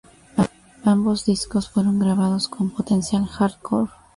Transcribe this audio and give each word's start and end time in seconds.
Ambos 0.83 1.25
discos 1.25 1.69
fueron 1.69 1.99
grabados 1.99 2.47
con 2.49 2.71
Potencial 2.71 3.27
Hardcore. 3.27 3.91